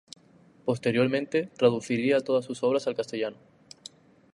Posteriormente 0.65 1.51
traduciría 1.55 2.21
todas 2.21 2.43
sus 2.45 2.63
obras 2.63 2.87
al 2.87 2.95
castellano. 2.95 3.37